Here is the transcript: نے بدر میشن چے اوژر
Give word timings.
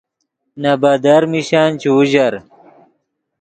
نے 0.61 0.71
بدر 0.81 1.21
میشن 1.31 1.69
چے 1.81 1.89
اوژر 1.95 2.33